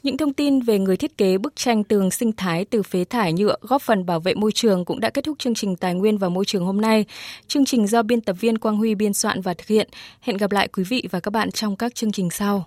Những 0.03 0.17
thông 0.17 0.33
tin 0.33 0.61
về 0.61 0.79
người 0.79 0.97
thiết 0.97 1.17
kế 1.17 1.37
bức 1.37 1.55
tranh 1.55 1.83
tường 1.83 2.11
sinh 2.11 2.31
thái 2.31 2.65
từ 2.65 2.83
phế 2.83 3.03
thải 3.03 3.33
nhựa 3.33 3.55
góp 3.61 3.81
phần 3.81 4.05
bảo 4.05 4.19
vệ 4.19 4.33
môi 4.33 4.51
trường 4.51 4.85
cũng 4.85 4.99
đã 4.99 5.09
kết 5.09 5.23
thúc 5.23 5.39
chương 5.39 5.55
trình 5.55 5.75
Tài 5.75 5.93
nguyên 5.93 6.17
và 6.17 6.29
Môi 6.29 6.45
trường 6.45 6.65
hôm 6.65 6.81
nay. 6.81 7.05
Chương 7.47 7.65
trình 7.65 7.87
do 7.87 8.03
biên 8.03 8.21
tập 8.21 8.35
viên 8.39 8.57
Quang 8.57 8.77
Huy 8.77 8.95
biên 8.95 9.13
soạn 9.13 9.41
và 9.41 9.53
thực 9.53 9.67
hiện. 9.67 9.89
Hẹn 10.21 10.37
gặp 10.37 10.51
lại 10.51 10.67
quý 10.67 10.83
vị 10.83 11.03
và 11.11 11.19
các 11.19 11.31
bạn 11.31 11.51
trong 11.51 11.75
các 11.75 11.95
chương 11.95 12.11
trình 12.11 12.29
sau. 12.29 12.65